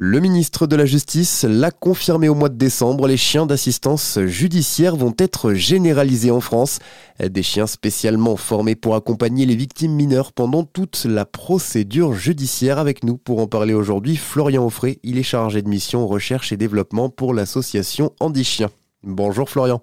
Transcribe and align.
Le 0.00 0.20
ministre 0.20 0.68
de 0.68 0.76
la 0.76 0.86
Justice 0.86 1.42
l'a 1.42 1.72
confirmé 1.72 2.28
au 2.28 2.36
mois 2.36 2.48
de 2.48 2.54
décembre, 2.54 3.08
les 3.08 3.16
chiens 3.16 3.46
d'assistance 3.46 4.20
judiciaire 4.26 4.94
vont 4.94 5.12
être 5.18 5.54
généralisés 5.54 6.30
en 6.30 6.38
France. 6.38 6.78
Des 7.18 7.42
chiens 7.42 7.66
spécialement 7.66 8.36
formés 8.36 8.76
pour 8.76 8.94
accompagner 8.94 9.44
les 9.44 9.56
victimes 9.56 9.90
mineures 9.90 10.32
pendant 10.32 10.62
toute 10.62 11.04
la 11.04 11.24
procédure 11.24 12.12
judiciaire. 12.12 12.78
Avec 12.78 13.02
nous 13.02 13.16
pour 13.16 13.40
en 13.40 13.48
parler 13.48 13.74
aujourd'hui, 13.74 14.14
Florian 14.14 14.64
Offray, 14.64 15.00
il 15.02 15.18
est 15.18 15.24
chargé 15.24 15.62
de 15.62 15.68
mission 15.68 16.06
recherche 16.06 16.52
et 16.52 16.56
développement 16.56 17.10
pour 17.10 17.34
l'association 17.34 18.12
Andy 18.20 18.44
Chien. 18.44 18.68
Bonjour 19.02 19.50
Florian. 19.50 19.82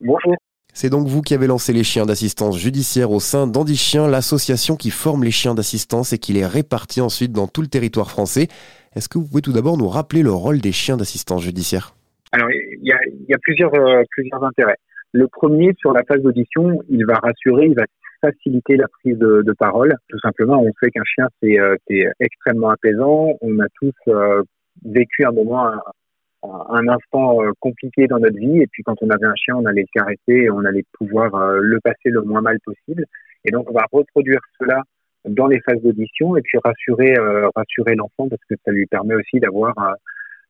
Bonjour. 0.00 0.36
C'est 0.78 0.90
donc 0.90 1.06
vous 1.06 1.22
qui 1.22 1.32
avez 1.32 1.46
lancé 1.46 1.72
les 1.72 1.84
chiens 1.84 2.04
d'assistance 2.04 2.58
judiciaire 2.58 3.10
au 3.10 3.18
sein 3.18 3.46
d'Andy 3.46 3.76
Chien, 3.76 4.06
l'association 4.06 4.76
qui 4.76 4.90
forme 4.90 5.24
les 5.24 5.30
chiens 5.30 5.54
d'assistance 5.54 6.12
et 6.12 6.18
qui 6.18 6.34
les 6.34 6.44
répartit 6.44 7.00
ensuite 7.00 7.32
dans 7.32 7.46
tout 7.46 7.62
le 7.62 7.66
territoire 7.66 8.10
français. 8.10 8.48
Est-ce 8.94 9.08
que 9.08 9.16
vous 9.16 9.26
pouvez 9.26 9.40
tout 9.40 9.54
d'abord 9.54 9.78
nous 9.78 9.88
rappeler 9.88 10.22
le 10.22 10.32
rôle 10.32 10.58
des 10.58 10.72
chiens 10.72 10.98
d'assistance 10.98 11.42
judiciaire? 11.44 11.94
Alors, 12.32 12.50
il 12.50 12.84
y 12.84 12.92
a, 12.92 13.38
plusieurs, 13.40 13.72
euh, 13.74 14.02
plusieurs 14.10 14.44
intérêts. 14.44 14.76
Le 15.12 15.26
premier, 15.28 15.72
sur 15.78 15.94
la 15.94 16.02
phase 16.06 16.20
d'audition, 16.20 16.82
il 16.90 17.06
va 17.06 17.14
rassurer, 17.14 17.68
il 17.68 17.74
va 17.74 17.86
faciliter 18.20 18.76
la 18.76 18.88
prise 19.00 19.16
de, 19.16 19.54
parole. 19.58 19.94
Tout 20.10 20.18
simplement, 20.18 20.60
on 20.62 20.70
sait 20.82 20.90
qu'un 20.90 21.04
chien, 21.06 21.26
c'est 21.40 21.58
euh, 21.58 21.74
extrêmement 22.20 22.68
apaisant. 22.68 23.28
On 23.40 23.60
a 23.60 23.66
tous 23.80 23.94
euh, 24.08 24.42
vécu 24.84 25.24
un 25.24 25.32
moment, 25.32 25.70
un, 26.70 26.88
instant 26.88 27.38
compliqué 27.60 28.06
dans 28.06 28.18
notre 28.18 28.38
vie. 28.38 28.60
Et 28.60 28.66
puis, 28.66 28.82
quand 28.82 28.96
on 29.02 29.10
avait 29.10 29.26
un 29.26 29.34
chien, 29.36 29.56
on 29.56 29.66
allait 29.66 29.82
le 29.82 30.00
caresser 30.00 30.44
et 30.44 30.50
on 30.50 30.64
allait 30.64 30.84
pouvoir 30.92 31.30
le 31.60 31.80
passer 31.80 32.10
le 32.10 32.22
moins 32.22 32.40
mal 32.40 32.58
possible. 32.64 33.04
Et 33.44 33.50
donc, 33.50 33.70
on 33.70 33.74
va 33.74 33.84
reproduire 33.92 34.40
cela 34.58 34.82
dans 35.28 35.46
les 35.46 35.60
phases 35.60 35.80
d'audition 35.82 36.36
et 36.36 36.42
puis 36.42 36.58
rassurer 36.62 37.14
euh, 37.18 37.48
rassurer 37.54 37.94
l'enfant 37.94 38.28
parce 38.28 38.42
que 38.48 38.54
ça 38.64 38.72
lui 38.72 38.86
permet 38.86 39.14
aussi 39.14 39.40
d'avoir 39.40 39.74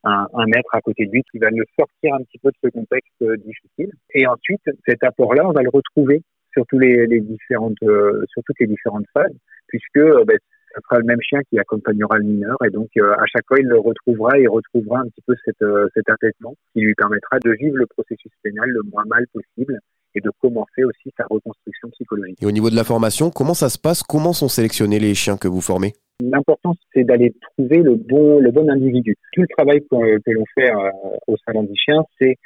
un, 0.04 0.46
maître 0.46 0.72
à 0.72 0.80
côté 0.80 1.06
de 1.06 1.10
lui 1.10 1.24
qui 1.30 1.38
va 1.38 1.50
le 1.50 1.64
sortir 1.76 2.14
un 2.14 2.22
petit 2.22 2.38
peu 2.38 2.50
de 2.50 2.56
ce 2.62 2.68
contexte 2.68 3.22
euh, 3.22 3.36
difficile. 3.38 3.90
Et 4.14 4.26
ensuite, 4.26 4.62
cet 4.86 5.02
apport-là, 5.02 5.48
on 5.48 5.52
va 5.52 5.62
le 5.62 5.70
retrouver 5.70 6.22
sur, 6.52 6.64
tous 6.66 6.78
les, 6.78 7.06
différentes, 7.20 7.82
euh, 7.82 8.22
sur 8.28 8.42
toutes 8.44 8.60
les 8.60 8.68
différentes 8.68 9.06
phases, 9.12 9.34
puisque 9.66 9.98
ben, 10.26 10.38
ce 10.76 10.82
sera 10.82 10.98
le 11.00 11.06
même 11.06 11.20
chien 11.22 11.40
qui 11.48 11.58
accompagnera 11.58 12.18
le 12.18 12.24
mineur 12.24 12.56
et 12.64 12.70
donc 12.70 12.90
à 12.96 13.24
chaque 13.26 13.46
fois 13.48 13.58
il 13.58 13.66
le 13.66 13.78
retrouvera 13.78 14.38
et 14.38 14.46
retrouvera 14.46 15.00
un 15.00 15.08
petit 15.08 15.22
peu 15.26 15.34
cet, 15.44 15.56
cet 15.94 16.08
apaisement 16.10 16.54
qui 16.72 16.80
lui 16.80 16.94
permettra 16.94 17.38
de 17.38 17.50
vivre 17.52 17.76
le 17.76 17.86
processus 17.86 18.30
pénal 18.42 18.68
le 18.68 18.82
moins 18.82 19.04
mal 19.06 19.26
possible 19.32 19.80
et 20.16 20.20
de 20.20 20.30
commencer 20.40 20.82
aussi 20.82 21.12
sa 21.16 21.24
reconstruction 21.30 21.90
psychologique. 21.90 22.42
Et 22.42 22.46
au 22.46 22.50
niveau 22.50 22.70
de 22.70 22.74
la 22.74 22.84
formation, 22.84 23.30
comment 23.30 23.54
ça 23.54 23.68
se 23.68 23.78
passe? 23.78 24.02
Comment 24.02 24.32
sont 24.32 24.48
sélectionnés 24.48 24.98
les 24.98 25.14
chiens 25.14 25.36
que 25.36 25.46
vous 25.46 25.60
formez? 25.60 25.92
L'important, 26.20 26.74
c'est 26.94 27.04
d'aller 27.04 27.34
trouver 27.52 27.82
le 27.82 27.94
bon, 27.94 28.40
le 28.40 28.50
bon 28.50 28.68
individu. 28.70 29.16
Tout 29.32 29.42
le 29.42 29.48
travail 29.48 29.80
que, 29.82 30.32
l'on 30.32 30.44
fait 30.54 30.70
euh, 30.70 30.90
au 31.26 31.36
Salon 31.44 31.64
des 31.64 31.76
chiens, 31.76 32.02
c'est 32.18 32.36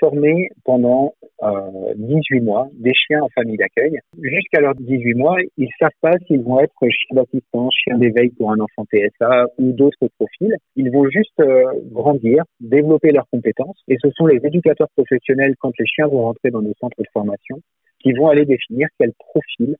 former 0.00 0.48
pendant 0.64 1.14
euh, 1.42 1.94
18 1.96 2.40
mois 2.40 2.68
des 2.74 2.92
chiens 2.94 3.22
en 3.22 3.28
famille 3.30 3.56
d'accueil. 3.56 3.98
Jusqu'à 4.20 4.60
leurs 4.60 4.74
18 4.74 5.14
mois, 5.14 5.36
ils 5.56 5.68
savent 5.78 5.90
pas 6.00 6.12
s'ils 6.26 6.42
vont 6.42 6.60
être 6.60 6.74
chiens 6.80 7.16
d'assistance, 7.16 7.74
chiens 7.84 7.98
d'éveil 7.98 8.30
pour 8.30 8.52
un 8.52 8.60
enfant 8.60 8.84
TSA 8.92 9.46
ou 9.58 9.72
d'autres 9.72 10.08
profils. 10.18 10.54
Ils 10.76 10.90
vont 10.90 11.08
juste 11.08 11.40
euh, 11.40 11.64
grandir, 11.92 12.44
développer 12.60 13.10
leurs 13.10 13.28
compétences 13.30 13.78
et 13.88 13.96
ce 14.02 14.10
sont 14.16 14.26
les 14.26 14.40
éducateurs 14.44 14.88
professionnels, 14.96 15.54
quand 15.58 15.72
les 15.78 15.86
chiens 15.86 16.06
vont 16.06 16.22
rentrer 16.22 16.50
dans 16.50 16.62
nos 16.62 16.74
centres 16.80 16.98
de 16.98 17.08
formation, 17.12 17.60
qui 18.00 18.12
vont 18.12 18.28
aller 18.28 18.44
définir 18.44 18.88
quel 18.98 19.12
profil 19.12 19.76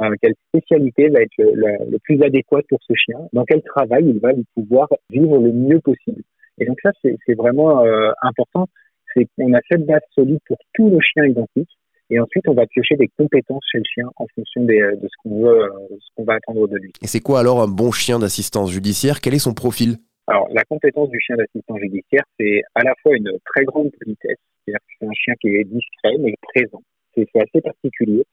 euh, 0.00 0.10
quelle 0.22 0.34
spécialité 0.48 1.08
va 1.10 1.20
être 1.20 1.36
le, 1.38 1.98
plus 1.98 2.22
adéquat 2.22 2.62
pour 2.68 2.78
ce 2.82 2.94
chien, 2.94 3.18
dans 3.32 3.44
quel 3.44 3.62
travail 3.62 4.04
il 4.06 4.18
va 4.20 4.30
pouvoir 4.54 4.88
vivre 5.10 5.38
le 5.38 5.52
mieux 5.52 5.80
possible. 5.80 6.22
Et 6.58 6.64
donc 6.64 6.78
ça, 6.82 6.90
c'est 7.02 7.34
vraiment 7.34 7.84
euh, 7.84 8.10
important 8.22 8.68
c'est 9.14 9.26
qu'on 9.36 9.52
a 9.54 9.60
cette 9.70 9.86
base 9.86 10.02
solide 10.14 10.40
pour 10.46 10.58
tous 10.74 10.88
nos 10.88 11.00
chiens 11.00 11.26
identiques. 11.26 11.70
Et 12.10 12.20
ensuite, 12.20 12.46
on 12.46 12.52
va 12.52 12.66
piocher 12.66 12.96
des 12.96 13.08
compétences 13.16 13.64
chez 13.72 13.78
le 13.78 13.84
chien 13.84 14.04
en 14.16 14.26
fonction 14.34 14.62
de 14.64 14.98
ce 15.02 15.16
qu'on 15.22 15.42
veut, 15.42 15.62
euh, 15.62 15.96
ce 15.98 16.08
qu'on 16.14 16.24
va 16.24 16.34
attendre 16.34 16.68
de 16.68 16.76
lui. 16.76 16.92
Et 17.00 17.06
c'est 17.06 17.20
quoi 17.20 17.40
alors 17.40 17.62
un 17.62 17.68
bon 17.68 17.90
chien 17.90 18.18
d'assistance 18.18 18.70
judiciaire? 18.70 19.20
Quel 19.22 19.34
est 19.34 19.38
son 19.38 19.54
profil? 19.54 19.96
Alors, 20.26 20.46
la 20.52 20.62
compétence 20.64 21.08
du 21.08 21.18
chien 21.20 21.36
d'assistance 21.36 21.78
judiciaire, 21.80 22.22
c'est 22.38 22.62
à 22.74 22.82
la 22.84 22.92
fois 23.02 23.16
une 23.16 23.32
très 23.46 23.64
grande 23.64 23.90
politesse, 23.98 24.36
c'est-à-dire 24.64 24.80
que 24.80 24.94
c'est 25.00 25.06
un 25.06 25.14
chien 25.14 25.34
qui 25.40 25.48
est 25.48 25.64
discret 25.64 26.16
mais 26.20 26.34
présent. 26.42 26.82
C'est 27.14 27.28
assez 27.34 27.60
particulier. 27.62 28.24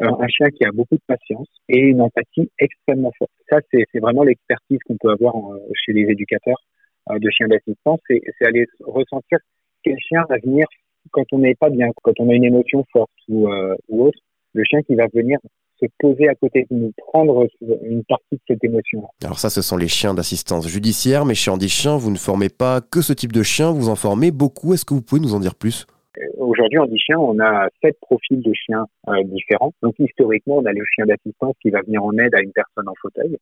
Euh, 0.00 0.06
un 0.06 0.28
chien 0.28 0.46
qui 0.50 0.64
a 0.64 0.70
beaucoup 0.72 0.96
de 0.96 1.02
patience 1.06 1.48
et 1.68 1.78
une 1.78 2.00
empathie 2.00 2.50
extrêmement 2.58 3.12
forte. 3.18 3.30
Ça, 3.50 3.58
c'est 3.72 4.00
vraiment 4.00 4.22
l'expertise 4.22 4.78
qu'on 4.86 4.96
peut 4.96 5.10
avoir 5.10 5.36
euh, 5.36 5.58
chez 5.84 5.92
les 5.92 6.02
éducateurs 6.02 6.62
de 7.10 7.30
chiens 7.30 7.48
d'assistance, 7.48 8.00
c'est 8.08 8.46
aller 8.46 8.64
ressentir 8.80 9.38
quel 9.84 9.98
chien 9.98 10.24
va 10.28 10.36
venir 10.38 10.66
quand 11.10 11.24
on 11.32 11.38
n'est 11.38 11.54
pas 11.54 11.70
bien, 11.70 11.88
quand 12.02 12.18
on 12.18 12.30
a 12.30 12.34
une 12.34 12.44
émotion 12.44 12.84
forte 12.92 13.10
ou, 13.28 13.48
euh, 13.48 13.76
ou 13.88 14.06
autre, 14.06 14.18
le 14.54 14.64
chien 14.64 14.82
qui 14.82 14.94
va 14.94 15.06
venir 15.12 15.38
se 15.80 15.86
poser 15.98 16.28
à 16.28 16.34
côté 16.34 16.66
de 16.70 16.76
nous, 16.76 16.92
prendre 17.08 17.46
une 17.60 18.04
partie 18.04 18.36
de 18.36 18.40
cette 18.46 18.64
émotion. 18.64 19.02
Alors 19.22 19.38
ça, 19.38 19.50
ce 19.50 19.60
sont 19.60 19.76
les 19.76 19.88
chiens 19.88 20.14
d'assistance 20.14 20.68
judiciaire, 20.68 21.24
mais 21.24 21.34
chez 21.34 21.50
Andy 21.50 21.68
Chien, 21.68 21.96
vous 21.96 22.10
ne 22.10 22.16
formez 22.16 22.48
pas 22.48 22.80
que 22.80 23.02
ce 23.02 23.12
type 23.12 23.32
de 23.32 23.42
chien, 23.42 23.72
vous 23.72 23.88
en 23.88 23.96
formez 23.96 24.30
beaucoup. 24.30 24.72
Est-ce 24.72 24.84
que 24.84 24.94
vous 24.94 25.02
pouvez 25.02 25.20
nous 25.20 25.34
en 25.34 25.40
dire 25.40 25.56
plus? 25.56 25.86
Euh, 26.18 26.22
Aujourd'hui, 26.38 26.78
en 26.78 26.86
Chien, 26.96 27.18
on 27.18 27.38
a 27.40 27.68
sept 27.82 27.98
profils 28.00 28.40
de 28.40 28.52
chiens 28.54 28.86
euh, 29.08 29.22
différents. 29.24 29.72
Donc 29.82 29.94
historiquement, 29.98 30.58
on 30.58 30.64
a 30.64 30.72
le 30.72 30.84
chien 30.94 31.06
d'assistance 31.06 31.54
qui 31.60 31.70
va 31.70 31.82
venir 31.82 32.04
en 32.04 32.16
aide 32.18 32.34
à 32.34 32.40
une 32.40 32.52
personne 32.52 32.88
en 32.88 32.94
fauteuil 33.02 33.36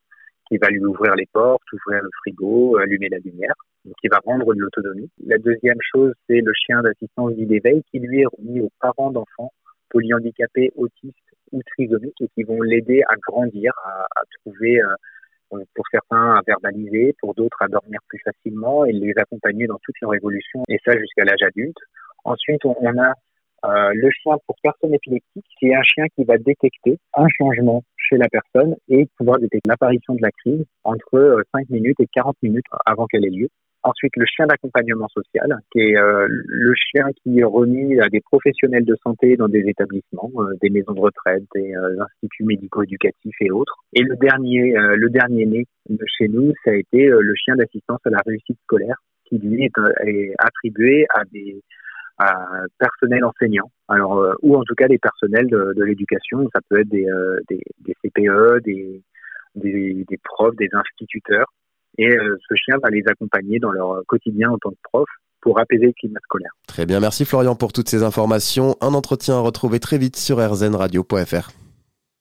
qui 0.48 0.58
va 0.58 0.68
lui 0.68 0.84
ouvrir 0.84 1.14
les 1.14 1.26
portes, 1.32 1.62
ouvrir 1.72 2.02
le 2.02 2.10
frigo, 2.20 2.76
allumer 2.76 3.08
la 3.08 3.18
lumière, 3.18 3.54
qui 4.00 4.08
va 4.08 4.18
rendre 4.24 4.54
de 4.54 4.60
l'autonomie. 4.60 5.10
La 5.24 5.38
deuxième 5.38 5.78
chose, 5.80 6.12
c'est 6.28 6.40
le 6.40 6.52
chien 6.54 6.82
d'assistance 6.82 7.32
vie 7.32 7.46
d'éveil 7.46 7.82
qui 7.90 7.98
lui 7.98 8.20
est 8.20 8.26
remis 8.26 8.60
aux 8.60 8.70
parents 8.80 9.10
d'enfants 9.10 9.52
polyhandicapés, 9.90 10.72
autistes 10.76 11.16
ou 11.52 11.60
trisomiques 11.62 12.20
et 12.20 12.28
qui 12.34 12.42
vont 12.44 12.62
l'aider 12.62 13.02
à 13.08 13.14
grandir, 13.16 13.72
à, 13.84 14.22
trouver, 14.40 14.80
euh, 14.80 15.64
pour 15.74 15.84
certains, 15.90 16.34
à 16.34 16.40
verbaliser, 16.46 17.14
pour 17.20 17.34
d'autres, 17.34 17.60
à 17.60 17.68
dormir 17.68 18.00
plus 18.08 18.20
facilement 18.24 18.84
et 18.84 18.92
les 18.92 19.12
accompagner 19.16 19.66
dans 19.66 19.78
toute 19.82 19.96
leur 20.00 20.14
évolution, 20.14 20.62
et 20.68 20.78
ça 20.84 20.96
jusqu'à 20.98 21.24
l'âge 21.24 21.42
adulte. 21.42 21.76
Ensuite, 22.24 22.64
on, 22.64 22.98
a 22.98 23.12
euh, 23.64 23.92
le 23.94 24.10
chien 24.10 24.36
pour 24.46 24.56
personne 24.62 24.94
épileptique, 24.94 25.44
c'est 25.60 25.74
un 25.74 25.82
chien 25.82 26.06
qui 26.16 26.24
va 26.24 26.38
détecter 26.38 26.98
un 27.14 27.26
changement 27.36 27.82
chez 27.96 28.16
la 28.16 28.28
personne 28.28 28.76
et 28.88 29.06
pouvoir 29.18 29.38
détecter 29.38 29.68
l'apparition 29.68 30.14
de 30.14 30.22
la 30.22 30.30
crise 30.30 30.64
entre 30.84 31.42
5 31.52 31.60
euh, 31.60 31.64
minutes 31.68 32.00
et 32.00 32.06
40 32.12 32.36
minutes 32.42 32.64
avant 32.86 33.06
qu'elle 33.06 33.26
ait 33.26 33.30
lieu. 33.30 33.48
Ensuite, 33.84 34.12
le 34.16 34.24
chien 34.26 34.46
d'accompagnement 34.46 35.08
social, 35.08 35.58
qui 35.72 35.80
est 35.80 35.96
euh, 35.96 36.26
le 36.28 36.72
chien 36.74 37.06
qui 37.22 37.40
est 37.40 37.44
remis 37.44 38.00
à 38.00 38.08
des 38.08 38.20
professionnels 38.20 38.84
de 38.84 38.96
santé 39.02 39.36
dans 39.36 39.48
des 39.48 39.64
établissements, 39.66 40.30
des 40.60 40.70
maisons 40.70 40.92
de 40.92 41.00
retraite, 41.00 41.42
des 41.54 41.74
instituts 41.74 42.44
médico-éducatifs 42.44 43.36
et 43.40 43.50
autres. 43.50 43.76
Et 43.92 44.02
le 44.02 44.16
dernier, 44.16 44.74
le 44.74 45.10
dernier 45.10 45.46
né 45.46 45.66
de 45.88 46.04
chez 46.16 46.28
nous, 46.28 46.52
ça 46.64 46.70
a 46.70 46.74
été 46.74 47.06
le 47.06 47.34
chien 47.34 47.56
d'assistance 47.56 48.00
à 48.04 48.10
la 48.10 48.20
réussite 48.24 48.58
scolaire, 48.64 48.96
qui 49.24 49.38
lui 49.38 49.64
est, 49.64 49.72
est 50.06 50.32
attribué 50.38 51.06
à 51.14 51.24
des 51.32 51.60
personnel 52.78 53.24
enseignant, 53.24 53.70
alors 53.88 54.18
euh, 54.18 54.34
ou 54.42 54.56
en 54.56 54.62
tout 54.62 54.74
cas 54.74 54.86
des 54.86 54.98
personnels 54.98 55.46
de, 55.46 55.82
l'éducation. 55.82 56.48
Ça 56.54 56.60
peut 56.68 56.80
être 56.80 56.88
des, 56.88 57.06
euh, 57.06 57.40
des, 57.48 57.60
des 57.80 57.94
CPE, 58.02 58.62
des, 58.64 59.02
des, 59.54 60.04
des, 60.08 60.18
profs, 60.22 60.56
des 60.56 60.68
instituteurs. 60.72 61.46
Et 61.98 62.08
euh, 62.08 62.38
ce 62.48 62.54
chien 62.54 62.76
va 62.82 62.90
les 62.90 63.02
accompagner 63.06 63.58
dans 63.58 63.70
leur 63.70 64.02
quotidien 64.06 64.50
en 64.50 64.58
tant 64.58 64.70
que 64.70 64.76
prof 64.82 65.08
pour 65.40 65.58
apaiser 65.60 65.86
le 65.86 65.92
climat 65.92 66.20
scolaire. 66.22 66.52
Très 66.66 66.86
bien, 66.86 67.00
merci 67.00 67.24
Florian 67.24 67.54
pour 67.54 67.72
toutes 67.72 67.88
ces 67.88 68.02
informations. 68.02 68.76
Un 68.80 68.94
entretien 68.94 69.34
à 69.34 69.40
retrouver 69.40 69.80
très 69.80 69.98
vite 69.98 70.16
sur 70.16 70.38
rzradio.fr. 70.38 71.61